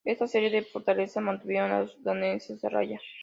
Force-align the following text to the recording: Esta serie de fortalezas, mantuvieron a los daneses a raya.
Esta 0.03 0.25
serie 0.25 0.49
de 0.49 0.63
fortalezas, 0.63 1.21
mantuvieron 1.23 1.69
a 1.69 1.81
los 1.81 2.01
daneses 2.01 2.65
a 2.65 2.69
raya. 2.69 2.99